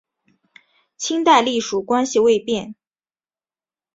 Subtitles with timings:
[0.97, 2.73] 清代隶属关系未变。